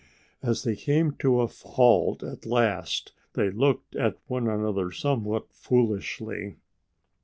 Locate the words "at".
2.23-2.47, 3.95-4.17